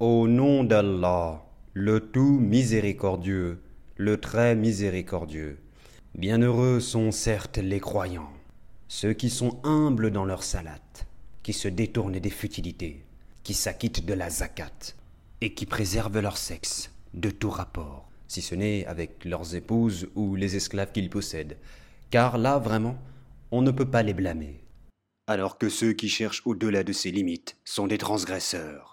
[0.00, 3.60] Au nom d'Allah, le tout miséricordieux,
[3.98, 5.58] le très miséricordieux.
[6.14, 8.32] Bienheureux sont certes les croyants,
[8.88, 10.80] ceux qui sont humbles dans leur salat,
[11.42, 13.04] qui se détournent des futilités,
[13.42, 14.94] qui s'acquittent de la zakat,
[15.42, 20.34] et qui préservent leur sexe de tout rapport, si ce n'est avec leurs épouses ou
[20.34, 21.58] les esclaves qu'ils possèdent,
[22.08, 22.96] car là vraiment,
[23.50, 24.64] on ne peut pas les blâmer.
[25.26, 28.89] Alors que ceux qui cherchent au-delà de ces limites sont des transgresseurs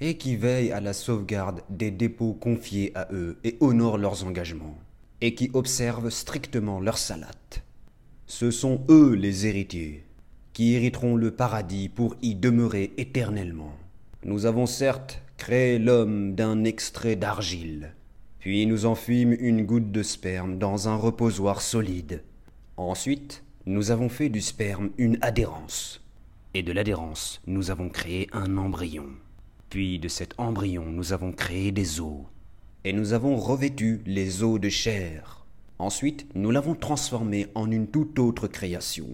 [0.00, 4.78] et qui veillent à la sauvegarde des dépôts confiés à eux et honorent leurs engagements,
[5.20, 7.30] et qui observent strictement leur salat.
[8.26, 10.04] Ce sont eux les héritiers,
[10.52, 13.72] qui hériteront le paradis pour y demeurer éternellement.
[14.24, 17.94] Nous avons certes créé l'homme d'un extrait d'argile,
[18.38, 22.22] puis nous en fîmes une goutte de sperme dans un reposoir solide.
[22.76, 26.00] Ensuite, nous avons fait du sperme une adhérence,
[26.54, 29.06] et de l'adhérence, nous avons créé un embryon.
[29.70, 32.22] Puis de cet embryon nous avons créé des os,
[32.84, 35.44] et nous avons revêtu les os de chair.
[35.78, 39.08] Ensuite, nous l'avons transformé en une toute autre création.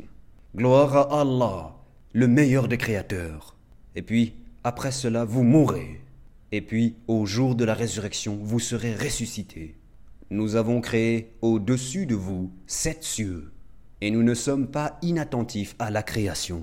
[0.56, 1.74] Gloire à Allah,
[2.12, 3.56] le meilleur des créateurs.
[3.96, 6.00] Et puis, après cela, vous mourrez.
[6.52, 9.74] Et puis, au jour de la résurrection, vous serez ressuscités.
[10.30, 13.50] Nous avons créé au-dessus de vous sept cieux,
[14.00, 16.62] et nous ne sommes pas inattentifs à la création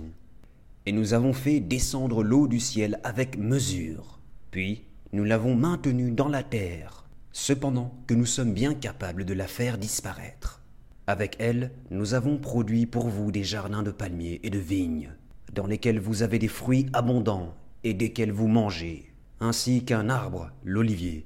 [0.85, 4.19] et nous avons fait descendre l'eau du ciel avec mesure.
[4.51, 9.47] Puis nous l'avons maintenue dans la terre, cependant que nous sommes bien capables de la
[9.47, 10.61] faire disparaître.
[11.07, 15.11] Avec elle, nous avons produit pour vous des jardins de palmiers et de vignes,
[15.53, 21.25] dans lesquels vous avez des fruits abondants et desquels vous mangez, ainsi qu'un arbre, l'olivier,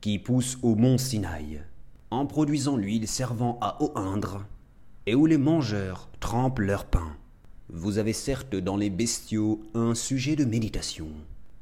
[0.00, 1.62] qui pousse au mont Sinaï,
[2.10, 4.46] en produisant l'huile servant à oindre,
[5.06, 7.16] et où les mangeurs trempent leur pain.
[7.70, 11.08] Vous avez certes dans les bestiaux un sujet de méditation.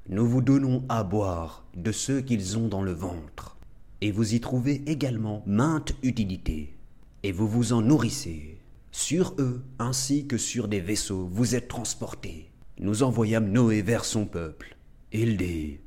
[0.08, 3.56] Nous vous donnons à boire de ceux qu'ils ont dans le ventre,
[4.00, 6.74] et vous y trouvez également mainte utilité,
[7.22, 8.58] et vous vous en nourrissez.
[8.90, 12.50] Sur eux, ainsi que sur des vaisseaux, vous êtes transportés.
[12.78, 14.76] Nous envoyâmes Noé vers son peuple.
[15.12, 15.78] Il dit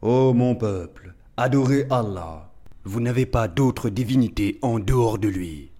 [0.00, 2.50] Ô mon peuple, adorez Allah.
[2.84, 5.70] Vous n'avez pas d'autre divinité en dehors de lui.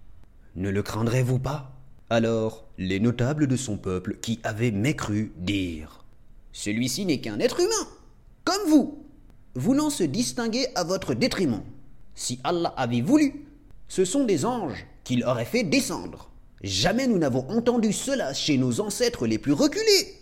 [0.55, 1.71] Ne le craindrez-vous pas?
[2.11, 6.03] Alors les notables de son peuple qui avaient mécru dirent
[6.51, 7.87] Celui-ci n'est qu'un être humain,
[8.43, 9.05] comme vous,
[9.53, 11.61] voulant se distinguer à votre détriment.
[12.15, 13.45] Si Allah avait voulu,
[13.87, 16.31] ce sont des anges qu'il aurait fait descendre.
[16.63, 20.17] Jamais nous n'avons entendu cela chez nos ancêtres les plus reculés.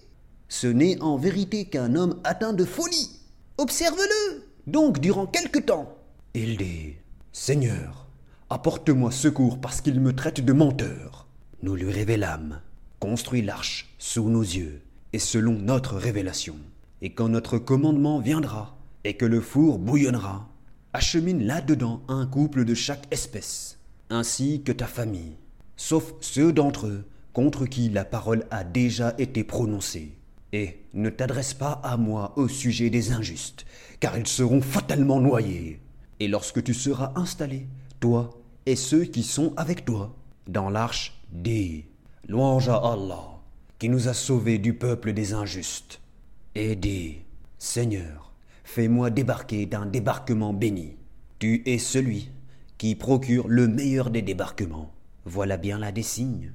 [0.50, 3.12] Ce n'est en vérité qu'un homme atteint de folie.
[3.58, 5.96] Observe-le donc durant quelque temps.
[6.34, 6.96] Il dit
[7.32, 8.08] Seigneur,
[8.50, 11.29] apporte-moi secours parce qu'il me traite de menteur.
[11.62, 12.62] Nous lui révélâmes,
[13.00, 14.82] construis l'arche sous nos yeux
[15.12, 16.56] et selon notre révélation.
[17.02, 20.48] Et quand notre commandement viendra et que le four bouillonnera,
[20.94, 23.78] achemine là-dedans un couple de chaque espèce,
[24.10, 25.36] ainsi que ta famille,
[25.76, 27.04] sauf ceux d'entre eux
[27.34, 30.14] contre qui la parole a déjà été prononcée.
[30.54, 33.66] Et ne t'adresse pas à moi au sujet des injustes,
[34.00, 35.82] car ils seront fatalement noyés.
[36.22, 37.68] Et lorsque tu seras installé,
[38.00, 38.30] toi
[38.66, 40.16] et ceux qui sont avec toi,
[40.48, 41.86] dans l'arche Dis,
[42.28, 43.40] louange à Allah,
[43.78, 46.02] qui nous a sauvés du peuple des injustes.
[46.56, 47.20] Et dis,
[47.60, 50.98] Seigneur, fais-moi débarquer d'un débarquement béni.
[51.38, 52.32] Tu es celui
[52.80, 54.92] qui procure le meilleur des débarquements.
[55.26, 56.52] Voilà bien là des signes.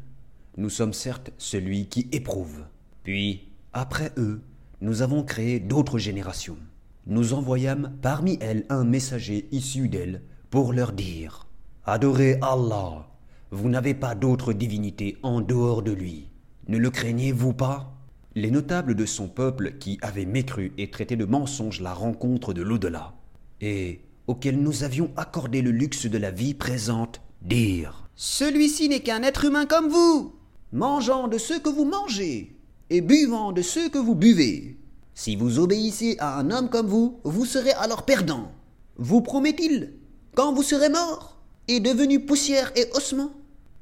[0.57, 2.65] Nous sommes certes celui qui éprouve.
[3.05, 4.41] Puis, après eux,
[4.81, 6.59] nous avons créé d'autres générations.
[7.07, 11.47] Nous envoyâmes parmi elles un messager issu d'elles pour leur dire
[11.85, 13.07] Adorez Allah
[13.55, 16.29] vous n'avez pas d'autre divinité en dehors de lui.
[16.67, 17.95] Ne le craignez-vous pas?
[18.35, 22.63] Les notables de son peuple qui avaient mécru et traité de mensonge la rencontre de
[22.63, 23.15] l'au-delà,
[23.61, 29.23] et auxquels nous avions accordé le luxe de la vie présente, dirent Celui-ci n'est qu'un
[29.23, 30.35] être humain comme vous,
[30.73, 32.57] mangeant de ce que vous mangez,
[32.91, 34.77] et buvant de ce que vous buvez.
[35.15, 38.51] Si vous obéissez à un homme comme vous, vous serez alors perdant.
[38.97, 39.93] Vous promet-il,
[40.35, 43.31] quand vous serez mort, et devenu poussière et ossement,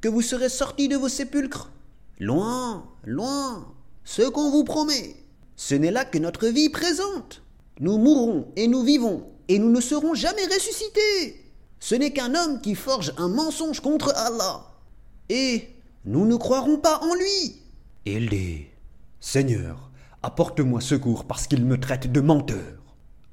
[0.02, 1.70] que vous serez sortis de vos sépulcres.
[2.18, 3.72] Loin, loin,
[4.04, 5.16] ce qu'on vous promet.
[5.56, 7.42] Ce n'est là que notre vie présente.
[7.80, 11.50] Nous mourrons et nous vivons, et nous ne serons jamais ressuscités.
[11.78, 14.66] Ce n'est qu'un homme qui forge un mensonge contre Allah.
[15.28, 15.68] Et
[16.04, 17.62] nous ne croirons pas en lui.
[18.04, 18.66] Il dit,
[19.20, 19.90] Seigneur,
[20.22, 22.82] apporte-moi secours parce qu'il me traite de menteur.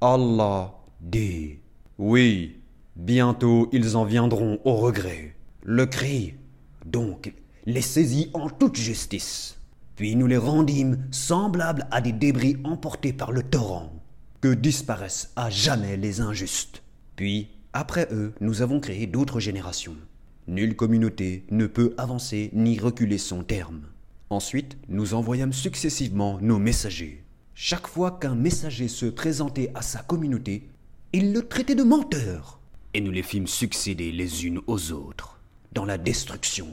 [0.01, 1.57] Allah dit,
[1.97, 2.57] Oui,
[2.95, 5.35] bientôt ils en viendront au regret.
[5.63, 6.35] Le cri
[6.85, 7.33] donc
[7.65, 9.57] les saisit en toute justice.
[9.95, 13.93] Puis nous les rendîmes semblables à des débris emportés par le torrent.
[14.41, 16.81] que disparaissent à jamais les injustes.
[17.17, 19.97] Puis, après eux, nous avons créé d'autres générations.
[20.47, 23.81] Nulle communauté ne peut avancer ni reculer son terme.
[24.29, 27.25] Ensuite, nous envoyâmes successivement nos messagers.
[27.53, 30.69] Chaque fois qu'un messager se présentait à sa communauté,
[31.11, 32.61] il le traitait de menteur.
[32.93, 35.38] Et nous les fîmes succéder les unes aux autres
[35.73, 36.67] dans la destruction.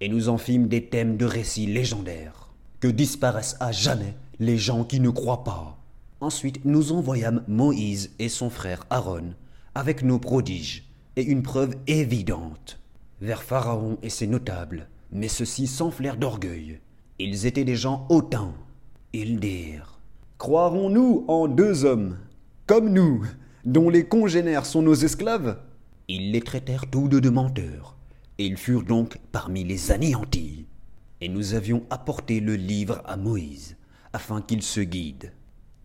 [0.00, 2.50] Et nous en fîmes des thèmes de récits légendaires.
[2.80, 5.78] Que disparaissent à jamais les gens qui ne croient pas.
[6.20, 9.34] Ensuite, nous envoyâmes Moïse et son frère Aaron
[9.74, 10.84] avec nos prodiges
[11.16, 12.80] et une preuve évidente
[13.20, 16.80] vers Pharaon et ses notables, mais ceux-ci s'enflèrent d'orgueil.
[17.18, 18.54] Ils étaient des gens hautains.
[19.12, 19.98] Ils dirent
[20.38, 22.18] Croirons-nous en deux hommes,
[22.66, 23.24] comme nous,
[23.64, 25.58] dont les congénères sont nos esclaves?
[26.06, 27.96] Ils les traitèrent tous deux de menteurs,
[28.38, 30.66] et ils furent donc parmi les anéantis.
[31.20, 33.76] Et nous avions apporté le livre à Moïse,
[34.12, 35.32] afin qu'il se guide.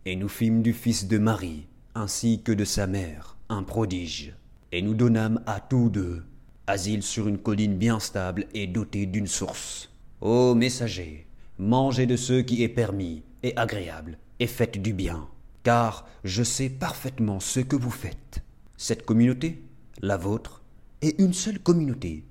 [0.06, 4.36] Et nous fîmes du fils de Marie, ainsi que de sa mère, un prodige.
[4.72, 6.24] Et nous donnâmes à tous deux
[6.68, 9.90] asile sur une colline bien stable et dotée d'une source.
[10.22, 11.28] Ô messager,
[11.58, 15.28] mangez de ce qui est permis et agréable, et faites du bien,
[15.64, 18.42] car je sais parfaitement ce que vous faites.
[18.78, 19.62] Cette communauté,
[20.02, 20.62] la vôtre,
[21.02, 22.24] est une seule communauté,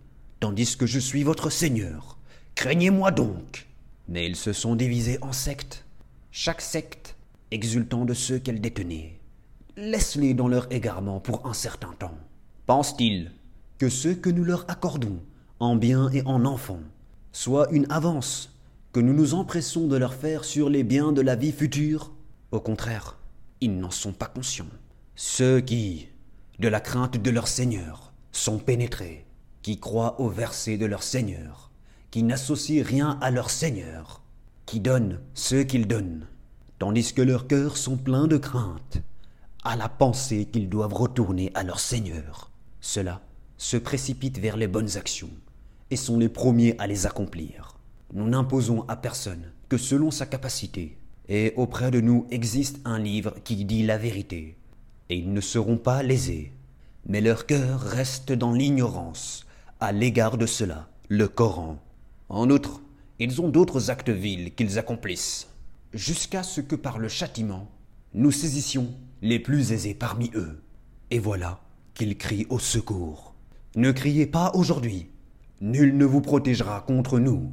[0.43, 2.19] tandis que je suis votre Seigneur.
[2.56, 3.69] Craignez-moi donc.
[4.09, 5.85] Mais ils se sont divisés en sectes,
[6.33, 7.15] chaque secte
[7.53, 9.21] exultant de ceux qu'elle détenait.
[9.77, 12.19] Laisse-les dans leur égarement pour un certain temps.
[12.67, 13.31] Pense-t-il
[13.79, 15.21] que ce que nous leur accordons,
[15.61, 16.83] en biens et en enfants,
[17.31, 18.59] soit une avance
[18.93, 22.11] que nous nous empressons de leur faire sur les biens de la vie future?
[22.50, 23.17] Au contraire,
[23.61, 24.67] ils n'en sont pas conscients.
[25.15, 26.09] Ceux qui,
[26.59, 29.25] de la crainte de leur Seigneur, sont pénétrés,
[29.62, 31.70] qui croient au verset de leur Seigneur,
[32.11, 34.23] qui n'associent rien à leur Seigneur,
[34.67, 36.26] qui donnent ce qu'ils donnent,
[36.79, 39.03] tandis que leurs cœurs sont pleins de crainte
[39.64, 42.50] à la pensée qu'ils doivent retourner à leur Seigneur.
[42.81, 43.23] Cela
[43.56, 45.31] se précipitent vers les bonnes actions
[45.91, 47.79] et sont les premiers à les accomplir.
[48.12, 50.99] Nous n'imposons à personne que selon sa capacité,
[51.29, 54.56] et auprès de nous existe un livre qui dit la vérité,
[55.08, 56.53] et ils ne seront pas lésés,
[57.06, 59.47] mais leur cœur reste dans l'ignorance
[59.82, 61.76] à l'égard de cela, le Coran.
[62.29, 62.81] En outre,
[63.19, 65.49] ils ont d'autres actes vils qu'ils accomplissent,
[65.93, 67.69] jusqu'à ce que par le châtiment,
[68.14, 70.62] nous saisissions les plus aisés parmi eux.
[71.11, 71.58] Et voilà
[71.94, 73.34] qu'ils crient au secours.
[73.75, 75.08] Ne criez pas aujourd'hui.
[75.61, 77.50] Nul ne vous protégera contre nous.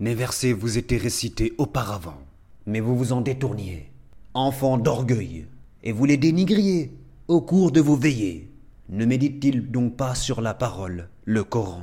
[0.00, 2.18] Mes versets vous étaient récités auparavant,
[2.66, 3.92] mais vous vous en détourniez,
[4.34, 5.46] enfants d'orgueil,
[5.84, 6.90] et vous les dénigriez
[7.28, 8.50] au cours de vos veillées.
[8.88, 11.82] Ne médite-t-il donc pas sur la parole, le Coran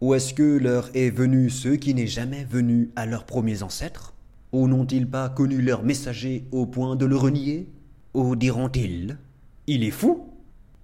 [0.00, 4.14] Ou est-ce que l'heure est venue ceux qui n'est jamais venu à leurs premiers ancêtres?
[4.52, 7.68] Ou n'ont-ils pas connu leur messager au point de le renier?
[8.14, 9.18] Ou diront-ils
[9.66, 10.28] Il est fou?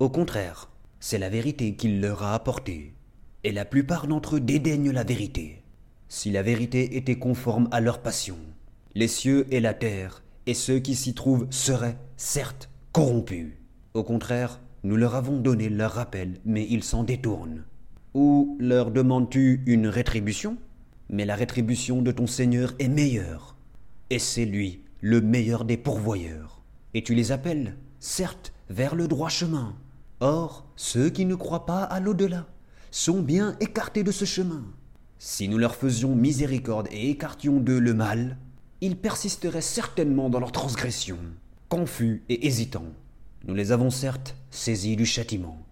[0.00, 2.94] Au contraire, c'est la vérité qu'il leur a apportée.
[3.44, 5.62] Et la plupart d'entre eux dédaignent la vérité.
[6.08, 8.38] Si la vérité était conforme à leur passion,
[8.96, 13.52] les cieux et la terre et ceux qui s'y trouvent seraient, certes, corrompus.
[13.94, 17.62] Au contraire, nous leur avons donné leur rappel, mais ils s'en détournent.
[18.14, 20.56] Ou leur demandes-tu une rétribution?
[21.08, 23.56] Mais la rétribution de ton Seigneur est meilleure.
[24.10, 26.62] Et c'est lui, le meilleur des pourvoyeurs.
[26.94, 29.76] Et tu les appelles, certes, vers le droit chemin.
[30.18, 32.46] Or, ceux qui ne croient pas à l'au-delà
[32.90, 34.64] sont bien écartés de ce chemin.
[35.18, 38.38] Si nous leur faisions miséricorde et écartions d'eux le mal,
[38.80, 41.18] ils persisteraient certainement dans leur transgression,
[41.68, 42.92] confus et hésitants.
[43.46, 45.64] Nous les avons certes saisis du châtiment,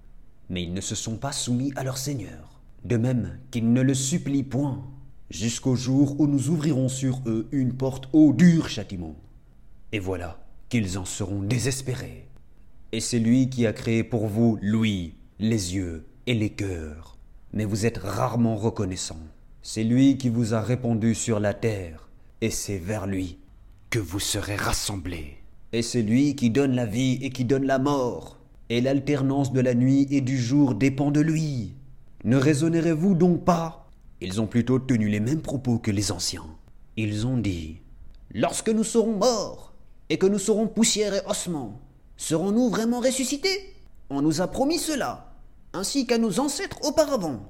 [0.50, 3.95] mais ils ne se sont pas soumis à leur Seigneur, de même qu'ils ne le
[3.95, 4.85] supplient point,
[5.31, 9.17] jusqu'au jour où nous ouvrirons sur eux une porte au dur châtiment.
[9.93, 10.38] Et voilà
[10.69, 12.26] qu'ils en seront désespérés.
[12.93, 17.17] Et c'est lui qui a créé pour vous l'ouïe, les yeux et les cœurs.
[17.52, 19.21] Mais vous êtes rarement reconnaissant.
[19.62, 22.09] C'est lui qui vous a répondu sur la terre,
[22.40, 23.38] et c'est vers lui
[23.90, 25.37] que vous serez rassemblés.
[25.73, 28.38] Et c'est lui qui donne la vie et qui donne la mort.
[28.71, 31.75] Et l'alternance de la nuit et du jour dépend de lui.
[32.25, 33.89] Ne raisonnerez-vous donc pas?
[34.21, 36.47] Ils ont plutôt tenu les mêmes propos que les anciens.
[36.97, 37.81] Ils ont dit
[38.35, 39.73] Lorsque nous serons morts,
[40.11, 41.81] et que nous serons poussière et ossements,
[42.19, 43.75] Serons-nous vraiment ressuscités?
[44.11, 45.33] On nous a promis cela,
[45.73, 47.41] ainsi qu'à nos ancêtres auparavant.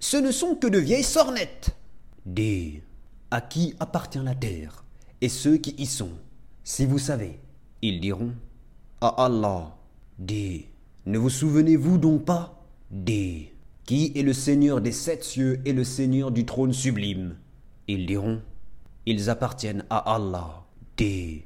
[0.00, 1.76] Ce ne sont que de vieilles sornettes.
[2.24, 2.80] Dis,
[3.30, 4.84] à qui appartient la terre
[5.20, 6.12] et ceux qui y sont?
[6.64, 7.38] Si vous savez,
[7.82, 8.32] ils diront
[9.02, 9.76] À Allah.
[10.18, 10.66] Dis,
[11.06, 12.64] ne vous souvenez-vous donc pas?
[12.90, 13.48] Dis,
[13.84, 17.36] qui est le Seigneur des sept cieux et le Seigneur du trône sublime?
[17.88, 18.40] Ils diront
[19.06, 20.64] Ils appartiennent à Allah.
[20.96, 21.42] Dis,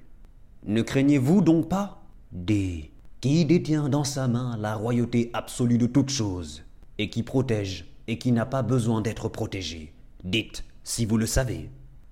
[0.67, 2.05] ne craignez-vous donc pas?
[2.33, 2.91] D.
[3.21, 6.63] Qui détient dans sa main la royauté absolue de toutes choses,
[6.99, 9.93] et qui protège, et qui n'a pas besoin d'être protégé?
[10.25, 11.71] Dites, si vous le savez.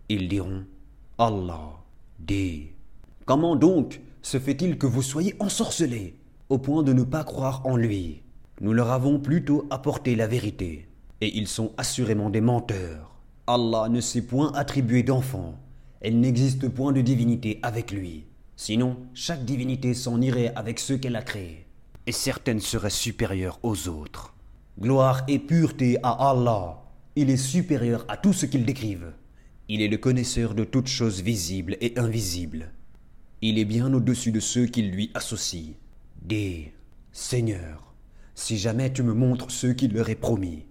[0.09, 0.65] Ils diront
[1.19, 1.73] Allah.
[2.19, 2.73] D.
[3.27, 6.17] Comment donc se fait-il que vous soyez ensorcelés,
[6.49, 8.23] au point de ne pas croire en lui
[8.61, 10.89] Nous leur avons plutôt apporté la vérité,
[11.21, 13.17] et ils sont assurément des menteurs.
[13.47, 15.59] Allah ne s'est point attribué d'enfant,
[16.01, 18.27] elle n'existe point de divinité avec lui.
[18.55, 21.67] Sinon, chaque divinité s'en irait avec ceux qu'elle a créés,
[22.07, 24.35] et certaines seraient supérieures aux autres.
[24.81, 26.83] Gloire et pureté à Allah,
[27.17, 29.13] il est supérieur à tout ce qu'ils décrivent.
[29.69, 32.71] Il est le connaisseur de toutes choses visibles et invisibles.
[33.43, 35.75] Il est bien au-dessus de ceux qui lui associent.
[36.23, 36.69] Dis,
[37.13, 37.95] Seigneur,
[38.35, 40.67] si jamais tu me montres ceux qui leur est promis,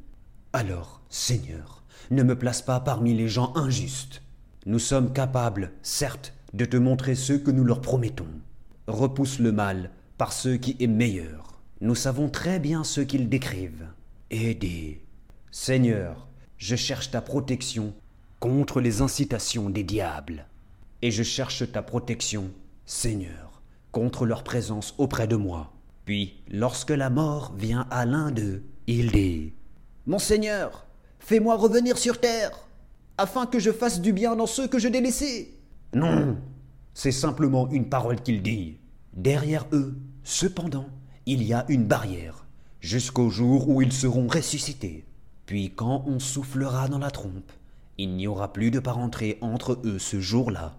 [0.54, 4.22] alors, Seigneur, ne me place pas parmi les gens injustes.
[4.66, 8.30] Nous sommes capables, certes, de te montrer ceux que nous leur promettons.
[8.88, 11.62] Repousse le mal par ce qui est meilleur.
[11.82, 13.88] Nous savons très bien ce qu'ils décrivent.
[14.32, 14.98] Et dis,
[15.52, 17.94] Seigneur, je cherche ta protection
[18.40, 20.46] contre les incitations des diables
[21.02, 22.52] et je cherche ta protection,
[22.86, 23.55] Seigneur,
[23.96, 25.72] contre leur présence auprès de moi.
[26.04, 29.54] Puis, lorsque la mort vient à l'un d'eux, il dit
[30.06, 30.86] Mon Seigneur,
[31.20, 32.52] fais-moi revenir sur terre,
[33.18, 35.58] afin que je fasse du bien dans ceux que je délaissés.
[35.94, 36.36] Non,
[36.94, 38.80] c'est simplement une parole qu'il dit.
[39.14, 40.88] Derrière eux, cependant,
[41.26, 42.46] il y a une barrière,
[42.82, 45.06] jusqu'au jour où ils seront ressuscités.
[45.46, 47.50] Puis quand on soufflera dans la trompe,
[47.98, 50.76] il n'y aura plus de parenté entre eux ce jour-là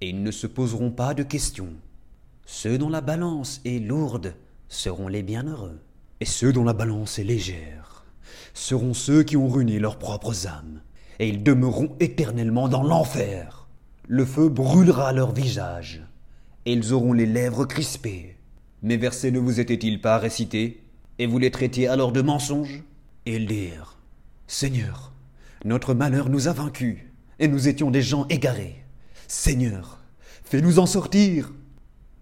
[0.00, 1.74] et ils ne se poseront pas de questions.
[2.50, 4.34] Ceux dont la balance est lourde
[4.68, 5.82] seront les bienheureux,
[6.18, 8.06] et ceux dont la balance est légère
[8.54, 10.80] seront ceux qui ont ruiné leurs propres âmes,
[11.18, 13.68] et ils demeureront éternellement dans l'enfer.
[14.06, 16.02] Le feu brûlera leur visage,
[16.64, 18.38] et ils auront les lèvres crispées.
[18.80, 20.82] Mes versets ne vous étaient-ils pas récités,
[21.18, 22.82] et vous les traitiez alors de mensonges?
[23.26, 23.98] Et ils dirent,
[24.46, 25.12] Seigneur,
[25.66, 26.96] notre malheur nous a vaincus,
[27.40, 28.82] et nous étions des gens égarés.
[29.26, 29.98] Seigneur,
[30.44, 31.52] fais-nous en sortir.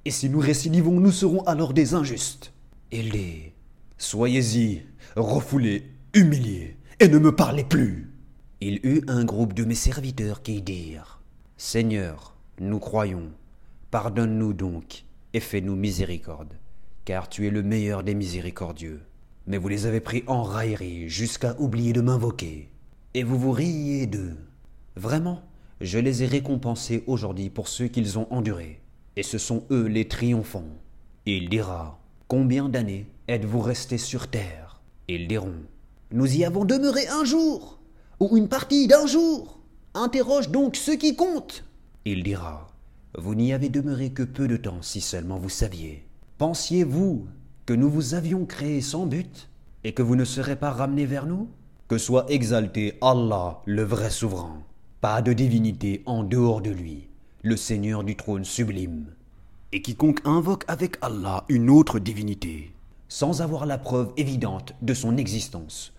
[0.07, 2.53] Et si nous récidivons, nous serons alors des injustes.
[2.93, 3.53] Les
[3.99, 4.83] Soyez-y,
[5.17, 5.83] refoulés,
[6.15, 8.13] humiliés, et ne me parlez plus.
[8.61, 11.21] Il eut un groupe de mes serviteurs qui dirent
[11.57, 13.33] Seigneur, nous croyons,
[13.91, 16.55] pardonne-nous donc, et fais-nous miséricorde,
[17.05, 19.03] car tu es le meilleur des miséricordieux.
[19.49, 22.71] Mais vous les avez pris en raillerie jusqu'à oublier de m'invoquer,
[23.15, 24.37] et vous vous riez d'eux.
[24.95, 25.43] Vraiment,
[25.81, 28.81] je les ai récompensés aujourd'hui pour ceux qu'ils ont endurés,
[29.17, 30.69] et ce sont eux les triomphants.
[31.25, 34.81] Il dira, Combien d'années êtes-vous restés sur terre?
[35.09, 35.63] Ils diront,
[36.13, 37.79] Nous y avons demeuré un jour,
[38.21, 39.61] ou une partie d'un jour.
[39.95, 41.65] Interroge donc ceux qui comptent.
[42.05, 42.69] Il dira,
[43.17, 46.05] Vous n'y avez demeuré que peu de temps si seulement vous saviez.
[46.39, 47.27] Pensiez-vous
[47.65, 49.49] que nous vous avions créé sans but,
[49.85, 51.49] et que vous ne serez pas ramenés vers nous?
[51.89, 54.63] Que soit exalté Allah, le vrai souverain.
[55.01, 57.09] Pas de divinité en dehors de lui,
[57.47, 59.07] le Seigneur du trône sublime.
[59.71, 62.73] Et quiconque invoque avec Allah une autre divinité,
[63.09, 65.93] sans avoir la preuve évidente de son existence,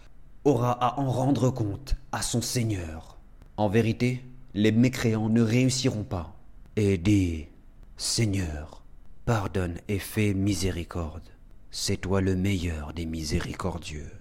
[0.43, 3.17] aura à en rendre compte à son Seigneur.
[3.55, 4.25] En vérité,
[4.55, 6.35] les mécréants ne réussiront pas.
[6.75, 7.45] Et dis,
[7.95, 8.83] Seigneur,
[9.25, 11.29] pardonne et fais miséricorde.
[11.71, 14.11] C'est toi le meilleur des miséricordieux.